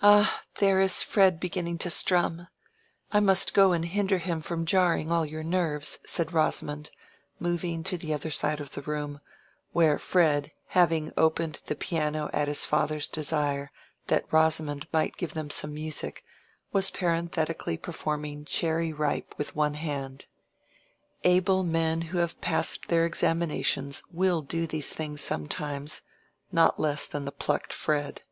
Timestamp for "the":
7.98-8.14, 8.74-8.82, 11.66-11.74, 27.24-27.32